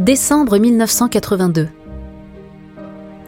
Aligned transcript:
Décembre 0.00 0.58
1982. 0.58 1.68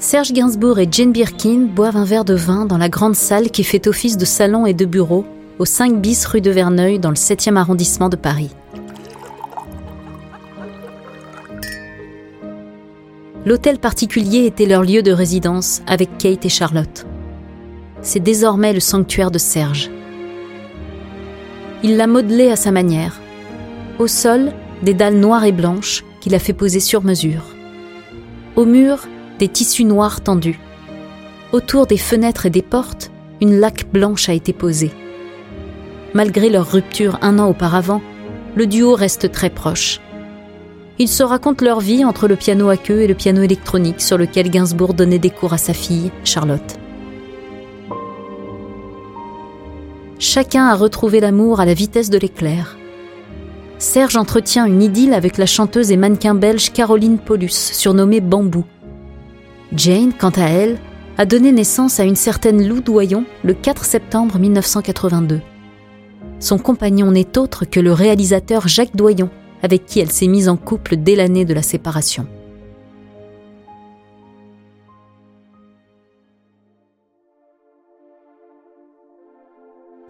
Serge 0.01 0.33
Gainsbourg 0.33 0.81
et 0.81 0.89
Jane 0.91 1.13
Birkin 1.13 1.69
boivent 1.73 1.97
un 1.97 2.05
verre 2.05 2.25
de 2.25 2.35
vin 2.35 2.65
dans 2.65 2.77
la 2.77 2.89
grande 2.89 3.15
salle 3.15 3.53
qui 3.53 3.63
fait 3.63 3.87
office 3.87 4.17
de 4.17 4.25
salon 4.25 4.67
et 4.67 4.75
de 4.75 4.85
bureau 4.85 5.25
au 5.61 5.65
5 5.65 6.01
bis 6.01 6.27
rue 6.27 6.41
de 6.41 6.51
Verneuil 6.51 6.99
dans 6.99 7.11
le 7.11 7.15
7e 7.15 7.55
arrondissement 7.55 8.09
de 8.09 8.17
Paris. 8.17 8.51
L'hôtel 13.45 13.79
particulier 13.79 14.47
était 14.47 14.67
leur 14.67 14.83
lieu 14.83 15.05
de 15.05 15.13
résidence 15.13 15.83
avec 15.87 16.19
Kate 16.19 16.47
et 16.47 16.49
Charlotte. 16.49 17.07
C'est 18.03 18.19
désormais 18.19 18.73
le 18.73 18.81
sanctuaire 18.81 19.31
de 19.31 19.39
Serge. 19.39 19.89
Il 21.85 21.97
l'a 21.97 22.09
modelé 22.09 22.51
à 22.51 22.57
sa 22.57 22.73
manière. 22.73 23.21
Au 24.01 24.09
sol, 24.09 24.53
des 24.83 24.95
dalles 24.95 25.21
noires 25.21 25.45
et 25.45 25.53
blanches 25.53 26.03
a 26.35 26.39
fait 26.39 26.53
poser 26.53 26.81
sur 26.81 27.05
mesure. 27.05 27.43
Au 28.57 28.65
mur, 28.65 29.07
des 29.39 29.49
tissus 29.49 29.85
noirs 29.85 30.21
tendus. 30.21 30.59
Autour 31.53 31.87
des 31.87 31.99
fenêtres 31.99 32.47
et 32.47 32.51
des 32.51 32.63
portes, 32.63 33.11
une 33.41 33.61
laque 33.61 33.91
blanche 33.93 34.29
a 34.29 34.33
été 34.33 34.53
posée. 34.53 34.93
Malgré 36.15 36.49
leur 36.49 36.71
rupture 36.71 37.19
un 37.23 37.39
an 37.39 37.49
auparavant, 37.49 38.01
le 38.55 38.67
duo 38.67 38.95
reste 38.95 39.31
très 39.31 39.51
proche. 39.51 40.01
Ils 40.99 41.09
se 41.09 41.23
racontent 41.23 41.65
leur 41.65 41.81
vie 41.81 42.05
entre 42.05 42.27
le 42.27 42.37
piano 42.37 42.71
à 42.71 42.79
queue 42.79 43.03
et 43.03 43.07
le 43.07 43.15
piano 43.15 43.43
électronique 43.43 44.01
sur 44.01 44.17
lequel 44.17 44.51
Gainsbourg 44.51 44.95
donnait 44.95 45.19
des 45.19 45.31
cours 45.31 45.53
à 45.53 45.59
sa 45.59 45.75
fille, 45.75 46.11
Charlotte. 46.25 46.77
Chacun 50.19 50.67
a 50.67 50.75
retrouvé 50.75 51.21
l'amour 51.21 51.61
à 51.61 51.67
la 51.67 51.75
vitesse 51.75 52.09
de 52.09 52.17
l'éclair. 52.17 52.79
Serge 53.79 54.17
entretient 54.17 54.65
une 54.65 54.83
idylle 54.83 55.13
avec 55.13 55.37
la 55.37 55.45
chanteuse 55.45 55.93
et 55.93 55.99
mannequin 55.99 56.35
belge 56.35 56.73
Caroline 56.73 57.19
Paulus, 57.19 57.51
surnommée 57.51 58.21
Bambou. 58.23 58.65
Jane, 59.75 60.15
quant 60.15 60.31
à 60.31 60.47
elle, 60.47 60.79
a 61.19 61.27
donné 61.27 61.53
naissance 61.53 62.01
à 62.01 62.05
une 62.05 62.17
certaine 62.17 62.67
Lou 62.67 62.81
Doyon 62.81 63.25
le 63.45 63.53
4 63.53 63.85
septembre 63.85 64.39
1982. 64.39 65.41
Son 66.41 66.59
compagnon 66.59 67.11
n'est 67.11 67.37
autre 67.37 67.67
que 67.67 67.81
le 67.81 67.93
réalisateur 67.93 68.67
Jacques 68.67 68.97
Doyon, 68.97 69.29
avec 69.63 69.85
qui 69.85 70.01
elle 70.01 70.11
s'est 70.11 70.27
mise 70.27 70.49
en 70.49 70.57
couple 70.57 70.97
dès 70.97 71.15
l'année 71.15 71.45
de 71.45 71.55
la 71.55 71.63
séparation. 71.63 72.27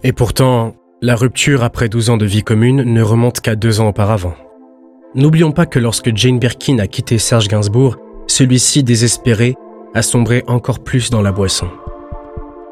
Et 0.05 0.12
pourtant, 0.12 0.76
la 1.03 1.15
rupture 1.15 1.62
après 1.62 1.91
12 1.91 2.11
ans 2.11 2.17
de 2.17 2.25
vie 2.25 2.43
commune 2.43 2.83
ne 2.83 3.03
remonte 3.03 3.41
qu'à 3.41 3.55
deux 3.55 3.81
ans 3.81 3.89
auparavant. 3.89 4.34
N'oublions 5.15 5.53
pas 5.53 5.67
que 5.67 5.79
lorsque 5.79 6.15
Jane 6.17 6.39
Birkin 6.39 6.79
a 6.79 6.87
quitté 6.87 7.19
Serge 7.19 7.49
Gainsbourg, 7.49 7.97
celui-ci, 8.27 8.83
désespéré, 8.83 9.56
a 9.95 10.01
sombré 10.01 10.43
encore 10.47 10.81
plus 10.81 11.11
dans 11.11 11.21
la 11.21 11.33
boisson. 11.33 11.69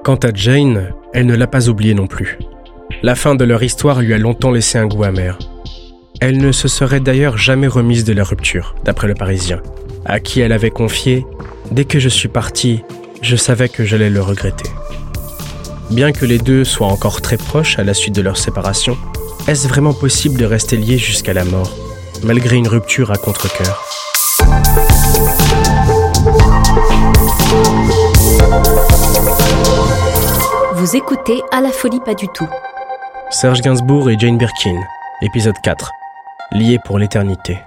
Quant 0.04 0.16
à 0.16 0.32
Jane, 0.32 0.94
elle 1.12 1.26
ne 1.26 1.36
l'a 1.36 1.46
pas 1.46 1.68
oublié 1.68 1.92
non 1.92 2.06
plus. 2.06 2.38
La 3.02 3.14
fin 3.14 3.34
de 3.34 3.44
leur 3.44 3.62
histoire 3.62 4.00
lui 4.00 4.14
a 4.14 4.18
longtemps 4.18 4.50
laissé 4.50 4.78
un 4.78 4.86
goût 4.86 5.04
amer. 5.04 5.38
Elle 6.20 6.38
ne 6.38 6.52
se 6.52 6.68
serait 6.68 7.00
d'ailleurs 7.00 7.36
jamais 7.36 7.66
remise 7.66 8.04
de 8.04 8.14
la 8.14 8.24
rupture, 8.24 8.74
d'après 8.84 9.08
le 9.08 9.14
Parisien, 9.14 9.62
à 10.06 10.18
qui 10.20 10.40
elle 10.40 10.52
avait 10.52 10.70
confié⁇ 10.70 11.20
Dès 11.72 11.84
que 11.84 11.98
je 11.98 12.08
suis 12.08 12.28
parti, 12.28 12.82
je 13.20 13.36
savais 13.36 13.68
que 13.68 13.84
j'allais 13.84 14.10
le 14.10 14.22
regretter⁇ 14.22 14.68
Bien 15.94 16.10
que 16.10 16.24
les 16.24 16.38
deux 16.38 16.64
soient 16.64 16.88
encore 16.88 17.20
très 17.20 17.36
proches 17.36 17.78
à 17.78 17.84
la 17.84 17.94
suite 17.94 18.16
de 18.16 18.20
leur 18.20 18.36
séparation, 18.36 18.98
est-ce 19.46 19.68
vraiment 19.68 19.94
possible 19.94 20.36
de 20.36 20.44
rester 20.44 20.76
liés 20.76 20.98
jusqu'à 20.98 21.32
la 21.32 21.44
mort, 21.44 21.70
malgré 22.24 22.56
une 22.56 22.66
rupture 22.66 23.12
à 23.12 23.16
contre-coeur? 23.16 23.80
Vous 30.74 30.96
écoutez 30.96 31.40
À 31.52 31.60
la 31.60 31.70
folie 31.70 32.00
pas 32.00 32.14
du 32.14 32.26
tout. 32.26 32.48
Serge 33.30 33.60
Gainsbourg 33.60 34.10
et 34.10 34.18
Jane 34.18 34.36
Birkin, 34.36 34.74
épisode 35.22 35.54
4. 35.62 35.92
Liés 36.50 36.80
pour 36.84 36.98
l'éternité. 36.98 37.58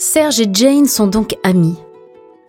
Serge 0.00 0.38
et 0.38 0.48
Jane 0.52 0.86
sont 0.86 1.08
donc 1.08 1.36
amis. 1.42 1.74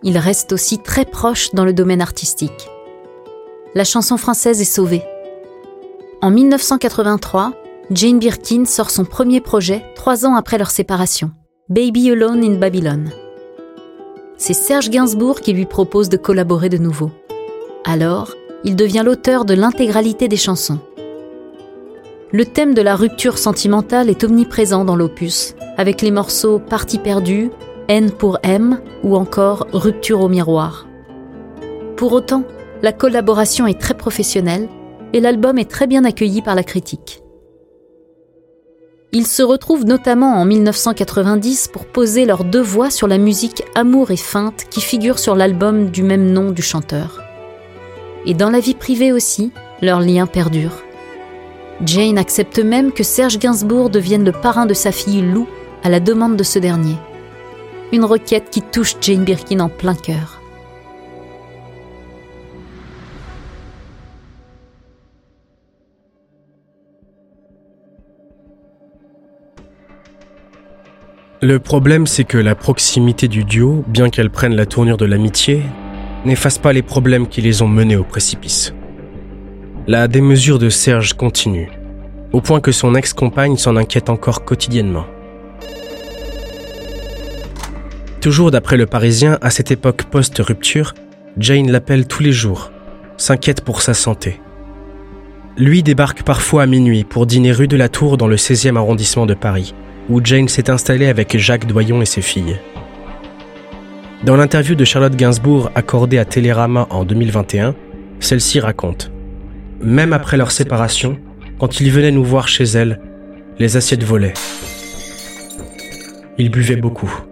Ils 0.04 0.18
restent 0.18 0.52
aussi 0.52 0.78
très 0.78 1.04
proches 1.04 1.50
dans 1.52 1.64
le 1.64 1.72
domaine 1.72 2.00
artistique. 2.00 2.68
La 3.74 3.82
chanson 3.82 4.16
française 4.16 4.60
est 4.60 4.64
sauvée. 4.64 5.02
En 6.22 6.30
1983, 6.30 7.52
Jane 7.90 8.20
Birkin 8.20 8.66
sort 8.66 8.90
son 8.90 9.04
premier 9.04 9.40
projet 9.40 9.84
trois 9.96 10.24
ans 10.24 10.36
après 10.36 10.58
leur 10.58 10.70
séparation, 10.70 11.32
Baby 11.68 12.12
Alone 12.12 12.44
in 12.44 12.54
Babylon. 12.54 13.06
C'est 14.36 14.54
Serge 14.54 14.88
Gainsbourg 14.88 15.40
qui 15.40 15.52
lui 15.52 15.66
propose 15.66 16.08
de 16.08 16.16
collaborer 16.16 16.68
de 16.68 16.78
nouveau. 16.78 17.10
Alors, 17.84 18.32
il 18.62 18.76
devient 18.76 19.02
l'auteur 19.04 19.44
de 19.44 19.54
l'intégralité 19.54 20.28
des 20.28 20.36
chansons. 20.36 20.78
Le 22.30 22.44
thème 22.44 22.74
de 22.74 22.82
la 22.82 22.94
rupture 22.94 23.38
sentimentale 23.38 24.08
est 24.08 24.22
omniprésent 24.22 24.84
dans 24.84 24.94
l'opus, 24.94 25.56
avec 25.80 26.02
les 26.02 26.10
morceaux 26.10 26.58
Partie 26.58 26.98
perdue, 26.98 27.50
N 27.88 28.10
pour 28.10 28.38
M 28.42 28.82
ou 29.02 29.16
encore 29.16 29.66
Rupture 29.72 30.20
au 30.20 30.28
miroir. 30.28 30.86
Pour 31.96 32.12
autant, 32.12 32.44
la 32.82 32.92
collaboration 32.92 33.66
est 33.66 33.80
très 33.80 33.94
professionnelle 33.94 34.68
et 35.14 35.20
l'album 35.20 35.56
est 35.56 35.70
très 35.70 35.86
bien 35.86 36.04
accueilli 36.04 36.42
par 36.42 36.54
la 36.54 36.64
critique. 36.64 37.22
Ils 39.12 39.26
se 39.26 39.42
retrouvent 39.42 39.86
notamment 39.86 40.34
en 40.34 40.44
1990 40.44 41.68
pour 41.72 41.86
poser 41.86 42.26
leurs 42.26 42.44
deux 42.44 42.60
voix 42.60 42.90
sur 42.90 43.08
la 43.08 43.16
musique 43.16 43.62
Amour 43.74 44.10
et 44.10 44.18
feinte 44.18 44.66
qui 44.68 44.82
figure 44.82 45.18
sur 45.18 45.34
l'album 45.34 45.88
du 45.88 46.02
même 46.02 46.30
nom 46.30 46.50
du 46.50 46.60
chanteur. 46.60 47.22
Et 48.26 48.34
dans 48.34 48.50
la 48.50 48.60
vie 48.60 48.74
privée 48.74 49.12
aussi, 49.12 49.50
leur 49.80 50.00
lien 50.00 50.26
perdure. 50.26 50.82
Jane 51.86 52.18
accepte 52.18 52.58
même 52.58 52.92
que 52.92 53.02
Serge 53.02 53.38
Gainsbourg 53.38 53.88
devienne 53.88 54.26
le 54.26 54.32
parrain 54.32 54.66
de 54.66 54.74
sa 54.74 54.92
fille 54.92 55.22
Lou 55.22 55.48
à 55.82 55.88
la 55.88 56.00
demande 56.00 56.36
de 56.36 56.42
ce 56.42 56.58
dernier. 56.58 56.96
Une 57.92 58.04
requête 58.04 58.50
qui 58.50 58.62
touche 58.62 58.96
Jane 59.00 59.24
Birkin 59.24 59.60
en 59.60 59.68
plein 59.68 59.94
cœur. 59.94 60.40
Le 71.42 71.58
problème, 71.58 72.06
c'est 72.06 72.24
que 72.24 72.36
la 72.36 72.54
proximité 72.54 73.26
du 73.26 73.44
duo, 73.44 73.82
bien 73.88 74.10
qu'elle 74.10 74.30
prenne 74.30 74.54
la 74.54 74.66
tournure 74.66 74.98
de 74.98 75.06
l'amitié, 75.06 75.62
n'efface 76.26 76.58
pas 76.58 76.74
les 76.74 76.82
problèmes 76.82 77.26
qui 77.28 77.40
les 77.40 77.62
ont 77.62 77.68
menés 77.68 77.96
au 77.96 78.04
précipice. 78.04 78.74
La 79.86 80.06
démesure 80.06 80.58
de 80.58 80.68
Serge 80.68 81.14
continue. 81.14 81.70
au 82.32 82.40
point 82.40 82.60
que 82.60 82.72
son 82.72 82.94
ex-compagne 82.94 83.56
s'en 83.56 83.76
inquiète 83.76 84.08
encore 84.08 84.44
quotidiennement. 84.44 85.06
Toujours 88.20 88.50
d'après 88.50 88.76
le 88.76 88.84
Parisien, 88.84 89.38
à 89.40 89.48
cette 89.48 89.70
époque 89.70 90.02
post-rupture, 90.04 90.92
Jane 91.38 91.70
l'appelle 91.70 92.06
tous 92.06 92.22
les 92.22 92.32
jours, 92.32 92.70
s'inquiète 93.16 93.62
pour 93.62 93.80
sa 93.80 93.94
santé. 93.94 94.40
Lui 95.56 95.82
débarque 95.82 96.22
parfois 96.22 96.64
à 96.64 96.66
minuit 96.66 97.04
pour 97.04 97.24
dîner 97.24 97.52
rue 97.52 97.66
de 97.66 97.78
la 97.78 97.88
Tour 97.88 98.18
dans 98.18 98.26
le 98.26 98.36
16e 98.36 98.76
arrondissement 98.76 99.24
de 99.24 99.32
Paris, 99.32 99.74
où 100.10 100.20
Jane 100.22 100.48
s'est 100.48 100.68
installée 100.68 101.06
avec 101.06 101.38
Jacques 101.38 101.66
Doyon 101.66 102.02
et 102.02 102.06
ses 102.06 102.20
filles. 102.20 102.58
Dans 104.22 104.36
l'interview 104.36 104.74
de 104.74 104.84
Charlotte 104.84 105.16
Gainsbourg 105.16 105.70
accordée 105.74 106.18
à 106.18 106.26
Télérama 106.26 106.86
en 106.90 107.04
2021, 107.06 107.74
celle-ci 108.20 108.60
raconte 108.60 109.10
Même 109.80 110.12
après 110.12 110.36
leur 110.36 110.50
séparation, 110.50 111.18
quand 111.58 111.80
il 111.80 111.90
venait 111.90 112.12
nous 112.12 112.24
voir 112.24 112.48
chez 112.48 112.64
elle, 112.64 113.00
les 113.58 113.78
assiettes 113.78 114.04
volaient. 114.04 114.34
Il 116.36 116.50
buvait 116.50 116.76
beaucoup. 116.76 117.29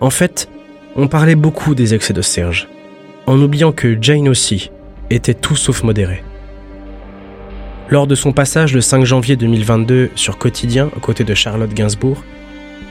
En 0.00 0.10
fait, 0.10 0.48
on 0.96 1.08
parlait 1.08 1.34
beaucoup 1.34 1.74
des 1.74 1.94
excès 1.94 2.14
de 2.14 2.22
Serge, 2.22 2.68
en 3.26 3.38
oubliant 3.40 3.72
que 3.72 3.98
Jane 4.00 4.28
aussi 4.28 4.70
était 5.10 5.34
tout 5.34 5.56
sauf 5.56 5.82
modérée. 5.82 6.22
Lors 7.90 8.06
de 8.06 8.14
son 8.14 8.32
passage 8.32 8.72
le 8.72 8.80
5 8.80 9.04
janvier 9.04 9.36
2022 9.36 10.10
sur 10.14 10.38
Quotidien 10.38 10.90
aux 10.96 11.00
côtés 11.00 11.24
de 11.24 11.34
Charlotte 11.34 11.74
Gainsbourg, 11.74 12.22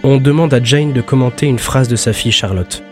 on 0.04 0.18
demande 0.18 0.54
à 0.54 0.64
Jane 0.64 0.94
de 0.94 1.02
commenter 1.02 1.48
une 1.48 1.60
phrase 1.60 1.88
de 1.88 1.96
sa 1.96 2.14
fille 2.14 2.32
Charlotte. 2.32 2.84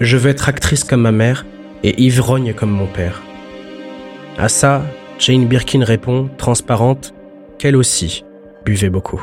Je 0.00 0.16
veux 0.16 0.30
être 0.30 0.48
actrice 0.48 0.84
comme 0.84 1.02
ma 1.02 1.12
mère 1.12 1.44
et 1.82 2.00
ivrogne 2.02 2.54
comme 2.54 2.70
mon 2.70 2.86
père. 2.86 3.22
À 4.38 4.48
ça, 4.48 4.84
Jane 5.18 5.46
Birkin 5.46 5.84
répond, 5.84 6.30
transparente, 6.38 7.14
qu'elle 7.58 7.76
aussi 7.76 8.24
buvait 8.64 8.90
beaucoup. 8.90 9.22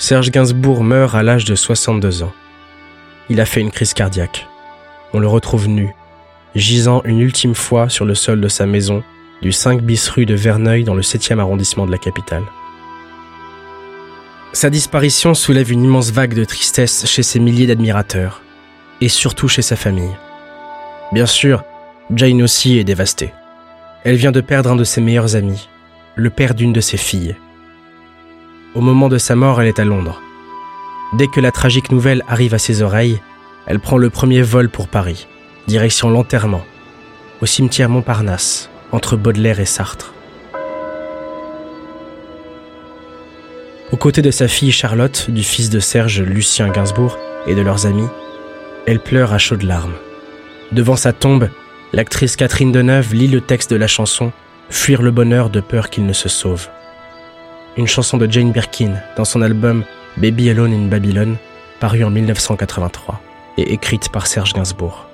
Serge 0.00 0.30
Gainsbourg 0.30 0.82
meurt 0.82 1.14
à 1.14 1.22
l'âge 1.22 1.44
de 1.44 1.54
62 1.54 2.22
ans. 2.22 2.32
Il 3.28 3.38
a 3.38 3.44
fait 3.44 3.60
une 3.60 3.70
crise 3.70 3.92
cardiaque. 3.92 4.48
On 5.12 5.18
le 5.18 5.28
retrouve 5.28 5.68
nu, 5.68 5.90
gisant 6.54 7.02
une 7.04 7.20
ultime 7.20 7.54
fois 7.54 7.90
sur 7.90 8.06
le 8.06 8.14
sol 8.14 8.40
de 8.40 8.48
sa 8.48 8.64
maison 8.64 9.02
du 9.42 9.52
5 9.52 9.82
bis 9.82 10.08
rue 10.08 10.24
de 10.24 10.34
Verneuil 10.34 10.84
dans 10.84 10.94
le 10.94 11.02
7e 11.02 11.38
arrondissement 11.38 11.84
de 11.84 11.90
la 11.90 11.98
capitale. 11.98 12.44
Sa 14.54 14.70
disparition 14.70 15.34
soulève 15.34 15.70
une 15.70 15.84
immense 15.84 16.12
vague 16.12 16.34
de 16.34 16.46
tristesse 16.46 17.04
chez 17.06 17.22
ses 17.22 17.38
milliers 17.38 17.66
d'admirateurs, 17.66 18.40
et 19.02 19.08
surtout 19.10 19.48
chez 19.48 19.62
sa 19.62 19.76
famille. 19.76 20.16
Bien 21.12 21.26
sûr, 21.26 21.62
Jane 22.14 22.40
aussi 22.40 22.78
est 22.78 22.84
dévastée. 22.84 23.34
Elle 24.04 24.16
vient 24.16 24.32
de 24.32 24.40
perdre 24.40 24.70
un 24.70 24.76
de 24.76 24.84
ses 24.84 25.02
meilleurs 25.02 25.36
amis, 25.36 25.68
le 26.14 26.30
père 26.30 26.54
d'une 26.54 26.72
de 26.72 26.80
ses 26.80 26.96
filles. 26.96 27.36
Au 28.74 28.80
moment 28.80 29.08
de 29.08 29.18
sa 29.18 29.36
mort, 29.36 29.60
elle 29.60 29.68
est 29.68 29.80
à 29.80 29.84
Londres. 29.84 30.20
Dès 31.14 31.26
que 31.26 31.40
la 31.40 31.50
tragique 31.50 31.90
nouvelle 31.90 32.22
arrive 32.28 32.54
à 32.54 32.58
ses 32.58 32.82
oreilles, 32.82 33.20
elle 33.66 33.80
prend 33.80 33.98
le 33.98 34.10
premier 34.10 34.42
vol 34.42 34.68
pour 34.68 34.88
Paris 34.88 35.26
direction 35.70 36.10
l'enterrement, 36.10 36.64
au 37.40 37.46
cimetière 37.46 37.88
Montparnasse, 37.88 38.70
entre 38.90 39.16
Baudelaire 39.16 39.60
et 39.60 39.66
Sartre. 39.66 40.12
Aux 43.92 43.96
côtés 43.96 44.20
de 44.22 44.32
sa 44.32 44.48
fille 44.48 44.72
Charlotte, 44.72 45.30
du 45.30 45.44
fils 45.44 45.70
de 45.70 45.78
Serge 45.78 46.22
Lucien 46.22 46.70
Gainsbourg 46.70 47.18
et 47.46 47.54
de 47.54 47.60
leurs 47.60 47.86
amis, 47.86 48.08
elle 48.86 48.98
pleure 48.98 49.32
à 49.32 49.38
chaudes 49.38 49.62
larmes. 49.62 49.94
Devant 50.72 50.96
sa 50.96 51.12
tombe, 51.12 51.50
l'actrice 51.92 52.34
Catherine 52.34 52.72
Deneuve 52.72 53.14
lit 53.14 53.28
le 53.28 53.40
texte 53.40 53.70
de 53.70 53.76
la 53.76 53.86
chanson 53.86 54.32
Fuir 54.70 55.02
le 55.02 55.10
bonheur 55.12 55.50
de 55.50 55.60
peur 55.60 55.90
qu'il 55.90 56.06
ne 56.06 56.12
se 56.12 56.28
sauve. 56.28 56.68
Une 57.80 57.86
chanson 57.86 58.18
de 58.18 58.30
Jane 58.30 58.52
Birkin 58.52 58.92
dans 59.16 59.24
son 59.24 59.40
album 59.40 59.84
Baby 60.18 60.50
Alone 60.50 60.74
in 60.74 60.88
Babylon, 60.88 61.36
paru 61.80 62.04
en 62.04 62.10
1983 62.10 63.18
et 63.56 63.72
écrite 63.72 64.10
par 64.10 64.26
Serge 64.26 64.52
Gainsbourg. 64.52 65.06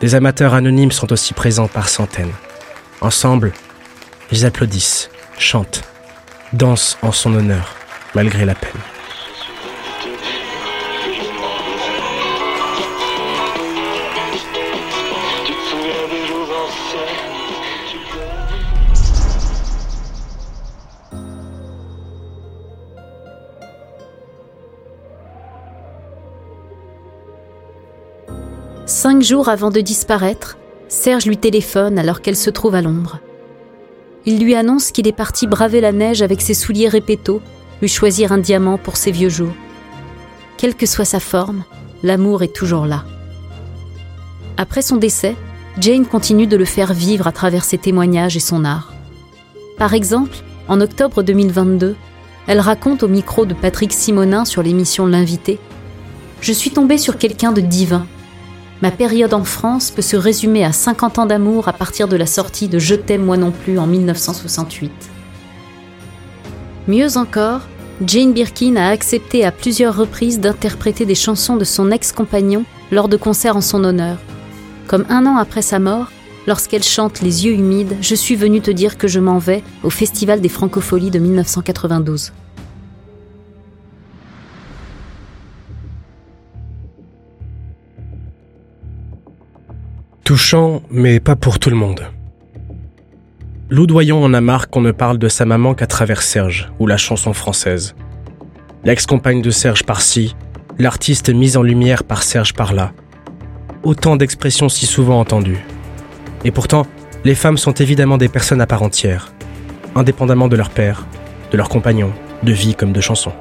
Des 0.00 0.16
amateurs 0.16 0.52
anonymes 0.52 0.90
sont 0.90 1.12
aussi 1.12 1.32
présents 1.32 1.68
par 1.68 1.88
centaines. 1.88 2.32
Ensemble, 3.00 3.52
ils 4.32 4.44
applaudissent, 4.44 5.10
chantent, 5.38 5.84
dansent 6.54 6.98
en 7.02 7.12
son 7.12 7.32
honneur, 7.34 7.76
malgré 8.16 8.44
la 8.44 8.56
peine. 8.56 8.72
Cinq 29.02 29.20
jours 29.20 29.48
avant 29.48 29.70
de 29.70 29.80
disparaître, 29.80 30.58
Serge 30.86 31.26
lui 31.26 31.36
téléphone 31.36 31.98
alors 31.98 32.20
qu'elle 32.20 32.36
se 32.36 32.50
trouve 32.50 32.76
à 32.76 32.82
Londres. 32.82 33.18
Il 34.26 34.38
lui 34.38 34.54
annonce 34.54 34.92
qu'il 34.92 35.08
est 35.08 35.12
parti 35.12 35.48
braver 35.48 35.80
la 35.80 35.90
neige 35.90 36.22
avec 36.22 36.40
ses 36.40 36.54
souliers 36.54 36.86
répétos, 36.86 37.42
lui 37.80 37.88
choisir 37.88 38.30
un 38.30 38.38
diamant 38.38 38.78
pour 38.78 38.96
ses 38.96 39.10
vieux 39.10 39.28
jours. 39.28 39.54
Quelle 40.56 40.76
que 40.76 40.86
soit 40.86 41.04
sa 41.04 41.18
forme, 41.18 41.64
l'amour 42.04 42.44
est 42.44 42.54
toujours 42.54 42.86
là. 42.86 43.04
Après 44.56 44.82
son 44.82 44.98
décès, 44.98 45.34
Jane 45.80 46.06
continue 46.06 46.46
de 46.46 46.56
le 46.56 46.64
faire 46.64 46.92
vivre 46.92 47.26
à 47.26 47.32
travers 47.32 47.64
ses 47.64 47.78
témoignages 47.78 48.36
et 48.36 48.40
son 48.40 48.64
art. 48.64 48.92
Par 49.78 49.94
exemple, 49.94 50.36
en 50.68 50.80
octobre 50.80 51.24
2022, 51.24 51.96
elle 52.46 52.60
raconte 52.60 53.02
au 53.02 53.08
micro 53.08 53.46
de 53.46 53.54
Patrick 53.54 53.92
Simonin 53.92 54.44
sur 54.44 54.62
l'émission 54.62 55.06
L'invité 55.06 55.58
Je 56.40 56.52
suis 56.52 56.70
tombée 56.70 56.98
sur 56.98 57.18
quelqu'un 57.18 57.50
de 57.50 57.62
divin 57.62 58.06
Ma 58.82 58.90
période 58.90 59.32
en 59.32 59.44
France 59.44 59.92
peut 59.92 60.02
se 60.02 60.16
résumer 60.16 60.64
à 60.64 60.72
50 60.72 61.20
ans 61.20 61.26
d'amour 61.26 61.68
à 61.68 61.72
partir 61.72 62.08
de 62.08 62.16
la 62.16 62.26
sortie 62.26 62.66
de 62.66 62.80
Je 62.80 62.96
t'aime 62.96 63.24
moi 63.24 63.36
non 63.36 63.52
plus 63.52 63.78
en 63.78 63.86
1968. 63.86 64.90
Mieux 66.88 67.16
encore, 67.16 67.60
Jane 68.04 68.32
Birkin 68.32 68.74
a 68.74 68.88
accepté 68.88 69.44
à 69.44 69.52
plusieurs 69.52 69.96
reprises 69.96 70.40
d'interpréter 70.40 71.06
des 71.06 71.14
chansons 71.14 71.56
de 71.56 71.64
son 71.64 71.92
ex-compagnon 71.92 72.64
lors 72.90 73.08
de 73.08 73.16
concerts 73.16 73.56
en 73.56 73.60
son 73.60 73.84
honneur. 73.84 74.18
Comme 74.88 75.06
un 75.08 75.26
an 75.26 75.36
après 75.36 75.62
sa 75.62 75.78
mort, 75.78 76.10
lorsqu'elle 76.48 76.82
chante 76.82 77.22
Les 77.22 77.46
yeux 77.46 77.52
humides, 77.52 77.96
Je 78.00 78.16
suis 78.16 78.34
venue 78.34 78.62
te 78.62 78.72
dire 78.72 78.98
que 78.98 79.06
je 79.06 79.20
m'en 79.20 79.38
vais 79.38 79.62
au 79.84 79.90
Festival 79.90 80.40
des 80.40 80.48
Francopholies 80.48 81.12
de 81.12 81.20
1992. 81.20 82.32
Touchant, 90.32 90.80
mais 90.90 91.20
pas 91.20 91.36
pour 91.36 91.58
tout 91.58 91.68
le 91.68 91.76
monde. 91.76 92.04
Lou 93.68 93.86
Doyon 93.86 94.24
en 94.24 94.32
a 94.32 94.40
marre 94.40 94.70
qu'on 94.70 94.80
ne 94.80 94.90
parle 94.90 95.18
de 95.18 95.28
sa 95.28 95.44
maman 95.44 95.74
qu'à 95.74 95.86
travers 95.86 96.22
Serge 96.22 96.72
ou 96.78 96.86
la 96.86 96.96
chanson 96.96 97.34
française. 97.34 97.94
L'ex-compagne 98.82 99.42
de 99.42 99.50
Serge 99.50 99.82
par-ci, 99.82 100.34
l'artiste 100.78 101.28
mise 101.28 101.58
en 101.58 101.62
lumière 101.62 102.02
par 102.02 102.22
Serge 102.22 102.54
par-là. 102.54 102.92
Autant 103.82 104.16
d'expressions 104.16 104.70
si 104.70 104.86
souvent 104.86 105.20
entendues. 105.20 105.62
Et 106.46 106.50
pourtant, 106.50 106.86
les 107.24 107.34
femmes 107.34 107.58
sont 107.58 107.74
évidemment 107.74 108.16
des 108.16 108.30
personnes 108.30 108.62
à 108.62 108.66
part 108.66 108.82
entière, 108.82 109.34
indépendamment 109.94 110.48
de 110.48 110.56
leur 110.56 110.70
père, 110.70 111.06
de 111.50 111.58
leur 111.58 111.68
compagnon, 111.68 112.10
de 112.42 112.52
vie 112.52 112.74
comme 112.74 112.94
de 112.94 113.02
chansons. 113.02 113.34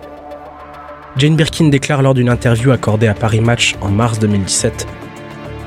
Jane 1.16 1.38
Birkin 1.38 1.70
déclare 1.70 2.02
lors 2.02 2.16
d'une 2.16 2.30
interview 2.30 2.72
accordée 2.72 3.08
à 3.08 3.14
Paris 3.14 3.40
Match 3.40 3.78
en 3.80 3.88
mars 3.88 4.20
2017 4.20 4.86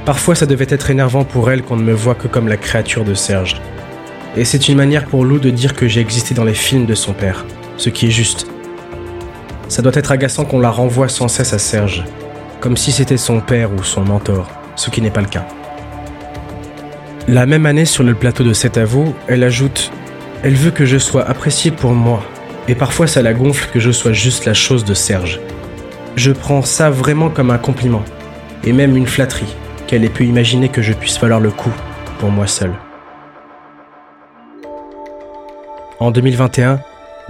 Parfois, 0.04 0.34
ça 0.34 0.44
devait 0.44 0.66
être 0.68 0.90
énervant 0.90 1.24
pour 1.24 1.50
elle 1.50 1.62
qu'on 1.62 1.76
ne 1.76 1.82
me 1.82 1.94
voit 1.94 2.14
que 2.14 2.28
comme 2.28 2.46
la 2.46 2.58
créature 2.58 3.04
de 3.04 3.14
Serge. 3.14 3.60
Et 4.36 4.44
c'est 4.44 4.68
une 4.68 4.76
manière 4.76 5.06
pour 5.06 5.24
Lou 5.24 5.38
de 5.38 5.48
dire 5.48 5.74
que 5.74 5.88
j'ai 5.88 6.00
existé 6.00 6.34
dans 6.34 6.44
les 6.44 6.54
films 6.54 6.84
de 6.84 6.94
son 6.94 7.14
père, 7.14 7.46
ce 7.78 7.88
qui 7.88 8.06
est 8.06 8.10
juste. 8.10 8.46
Ça 9.68 9.80
doit 9.80 9.94
être 9.94 10.12
agaçant 10.12 10.44
qu'on 10.44 10.60
la 10.60 10.70
renvoie 10.70 11.08
sans 11.08 11.28
cesse 11.28 11.54
à 11.54 11.58
Serge, 11.58 12.04
comme 12.60 12.76
si 12.76 12.92
c'était 12.92 13.16
son 13.16 13.40
père 13.40 13.72
ou 13.72 13.82
son 13.82 14.02
mentor, 14.02 14.50
ce 14.76 14.90
qui 14.90 15.00
n'est 15.00 15.10
pas 15.10 15.22
le 15.22 15.28
cas. 15.28 15.46
La 17.26 17.46
même 17.46 17.64
année, 17.64 17.86
sur 17.86 18.02
le 18.02 18.14
plateau 18.14 18.44
de 18.44 18.52
Cet 18.52 18.76
Avou, 18.76 19.14
elle 19.28 19.42
ajoute 19.42 19.90
Elle 20.42 20.56
veut 20.56 20.70
que 20.70 20.84
je 20.84 20.98
sois 20.98 21.26
apprécié 21.26 21.70
pour 21.70 21.92
moi, 21.92 22.22
et 22.68 22.74
parfois 22.74 23.06
ça 23.06 23.22
la 23.22 23.32
gonfle 23.32 23.70
que 23.72 23.80
je 23.80 23.90
sois 23.90 24.12
juste 24.12 24.44
la 24.44 24.52
chose 24.52 24.84
de 24.84 24.92
Serge. 24.92 25.40
Je 26.16 26.32
prends 26.32 26.60
ça 26.60 26.90
vraiment 26.90 27.30
comme 27.30 27.50
un 27.50 27.58
compliment, 27.58 28.04
et 28.64 28.74
même 28.74 28.96
une 28.96 29.06
flatterie, 29.06 29.54
qu'elle 29.94 30.04
ait 30.04 30.08
pu 30.08 30.26
imaginer 30.26 30.68
que 30.68 30.82
je 30.82 30.92
puisse 30.92 31.20
valoir 31.20 31.38
le 31.38 31.52
coup 31.52 31.70
pour 32.18 32.28
moi 32.28 32.48
seul. 32.48 32.72
En 36.00 36.10
2021, 36.10 36.80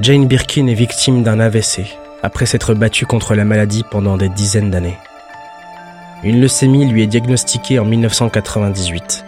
Jane 0.01 0.27
Birkin 0.27 0.67
est 0.69 0.73
victime 0.73 1.23
d'un 1.23 1.41
AVC, 1.41 1.83
après 2.23 2.47
s'être 2.47 2.73
battue 2.73 3.05
contre 3.05 3.35
la 3.35 3.45
maladie 3.45 3.85
pendant 3.91 4.17
des 4.17 4.31
dizaines 4.31 4.71
d'années. 4.71 4.97
Une 6.23 6.41
leucémie 6.41 6.87
lui 6.87 7.03
est 7.03 7.07
diagnostiquée 7.07 7.79
en 7.79 7.85
1998. 7.85 9.27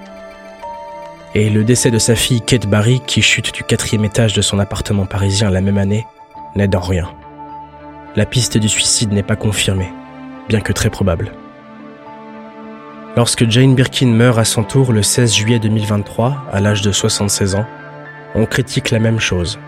Et 1.34 1.50
le 1.50 1.62
décès 1.62 1.90
de 1.90 1.98
sa 1.98 2.14
fille 2.14 2.40
Kate 2.40 2.66
Barry, 2.66 3.02
qui 3.06 3.20
chute 3.20 3.52
du 3.52 3.64
quatrième 3.64 4.06
étage 4.06 4.32
de 4.32 4.40
son 4.40 4.58
appartement 4.58 5.04
parisien 5.04 5.50
la 5.50 5.60
même 5.60 5.76
année, 5.76 6.06
n'aide 6.54 6.74
en 6.74 6.80
rien 6.80 7.10
la 8.16 8.24
piste 8.24 8.56
du 8.56 8.70
suicide 8.70 9.12
n'est 9.12 9.22
pas 9.22 9.36
confirmée, 9.36 9.92
bien 10.48 10.62
que 10.62 10.72
très 10.72 10.88
probable. 10.88 11.32
Lorsque 13.16 13.48
Jane 13.48 13.74
Birkin 13.74 14.08
meurt 14.08 14.38
à 14.38 14.44
son 14.44 14.62
tour 14.62 14.92
le 14.92 15.02
16 15.02 15.34
juillet 15.34 15.58
2023, 15.58 16.48
à 16.52 16.60
l'âge 16.60 16.82
de 16.82 16.92
76 16.92 17.54
ans, 17.54 17.64
on 18.34 18.44
critique 18.44 18.90
la 18.90 18.98
même 18.98 19.20
chose. 19.20 19.58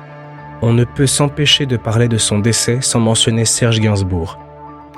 On 0.61 0.75
ne 0.75 0.85
peut 0.85 1.07
s'empêcher 1.07 1.65
de 1.65 1.79
parler 1.79 2.09
de 2.09 2.19
son 2.19 2.41
décès 2.41 2.81
sans 2.83 3.01
mentionner 3.01 3.47
Serge 3.47 3.81
Gainsbourg, 3.81 4.39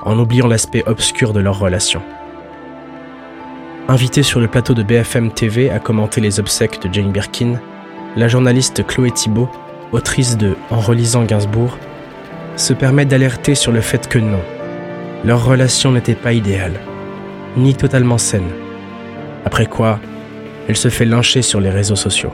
en 0.02 0.18
oubliant 0.18 0.48
l'aspect 0.48 0.82
obscur 0.86 1.32
de 1.32 1.38
leur 1.38 1.60
relation. 1.60 2.02
Invitée 3.86 4.24
sur 4.24 4.40
le 4.40 4.48
plateau 4.48 4.74
de 4.74 4.82
BFM 4.82 5.30
TV 5.30 5.70
à 5.70 5.78
commenter 5.78 6.20
les 6.20 6.40
obsèques 6.40 6.82
de 6.82 6.92
Jane 6.92 7.12
Birkin, 7.12 7.60
la 8.16 8.26
journaliste 8.26 8.84
Chloé 8.84 9.12
Thibault, 9.12 9.48
autrice 9.92 10.36
de 10.36 10.56
En 10.70 10.80
relisant 10.80 11.22
Gainsbourg, 11.22 11.78
se 12.56 12.72
permet 12.72 13.04
d'alerter 13.04 13.54
sur 13.54 13.70
le 13.70 13.80
fait 13.80 14.08
que 14.08 14.18
non, 14.18 14.42
leur 15.24 15.44
relation 15.44 15.92
n'était 15.92 16.16
pas 16.16 16.32
idéale, 16.32 16.80
ni 17.56 17.74
totalement 17.74 18.18
saine. 18.18 18.50
Après 19.44 19.66
quoi, 19.66 19.98
elle 20.68 20.76
se 20.76 20.88
fait 20.88 21.04
lyncher 21.04 21.42
sur 21.42 21.60
les 21.60 21.70
réseaux 21.70 21.96
sociaux. 21.96 22.32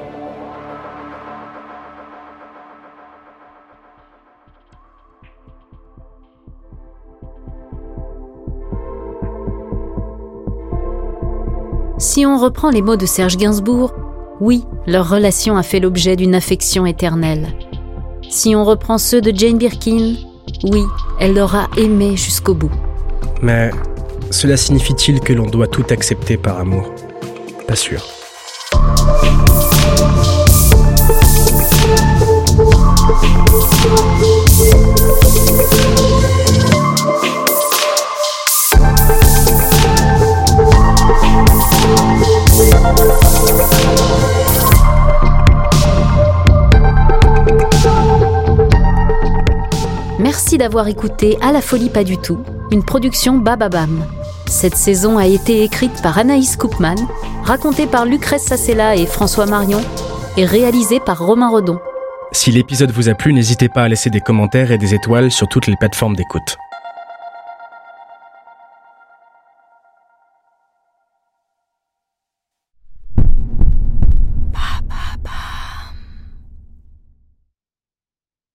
Si 11.99 12.27
on 12.27 12.39
reprend 12.39 12.71
les 12.71 12.83
mots 12.83 12.97
de 12.97 13.07
Serge 13.07 13.37
Gainsbourg, 13.37 13.95
oui, 14.41 14.65
leur 14.87 15.09
relation 15.09 15.57
a 15.57 15.63
fait 15.63 15.81
l'objet 15.81 16.15
d'une 16.17 16.35
affection 16.35 16.85
éternelle. 16.85 17.49
Si 18.29 18.55
on 18.55 18.65
reprend 18.65 18.99
ceux 18.99 19.21
de 19.21 19.35
Jane 19.35 19.57
Birkin, 19.57 20.15
oui, 20.65 20.83
elle 21.21 21.35
l'aura 21.35 21.69
aimé 21.77 22.17
jusqu'au 22.17 22.55
bout. 22.55 22.71
Mais 23.43 23.71
cela 24.37 24.59
signifie-t-il 24.59 25.21
que 25.21 25.33
l'on 25.33 25.47
doit 25.47 25.66
tout 25.66 25.87
accepter 25.88 26.37
par 26.37 26.59
amour? 26.59 26.93
Pas 27.66 27.75
sûr. 27.75 28.05
Merci 50.19 50.59
d'avoir 50.59 50.88
écouté 50.88 51.38
À 51.40 51.52
la 51.52 51.62
folie 51.62 51.88
pas 51.88 52.05
du 52.05 52.19
tout, 52.19 52.40
une 52.71 52.85
production 52.85 53.38
Bababam. 53.38 54.05
Cette 54.57 54.77
saison 54.77 55.19
a 55.19 55.27
été 55.27 55.65
écrite 55.65 56.01
par 56.01 56.17
Anaïs 56.17 56.57
Koopman, 56.57 56.97
racontée 57.45 57.87
par 57.87 58.07
Lucrèce 58.07 58.47
Sassella 58.47 58.97
et 58.97 59.05
François 59.05 59.45
Marion, 59.45 59.83
et 60.39 60.47
réalisée 60.47 60.99
par 60.99 61.19
Romain 61.19 61.51
Redon. 61.51 61.79
Si 62.33 62.53
l'épisode 62.53 62.91
vous 62.91 63.11
a 63.11 63.15
plu, 63.15 63.35
n'hésitez 63.35 63.69
pas 63.69 63.83
à 63.83 63.89
laisser 63.89 64.09
des 64.09 64.23
commentaires 64.23 64.73
et 64.73 64.79
des 64.79 64.95
étoiles 64.95 65.31
sur 65.31 65.47
toutes 65.47 65.67
les 65.67 65.77
plateformes 65.77 66.17
d'écoute. 66.17 66.57